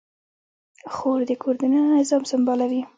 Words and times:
خور 0.93 1.19
د 1.29 1.31
کور 1.41 1.55
دننه 1.61 1.81
نظام 1.99 2.23
سمبالوي. 2.31 2.81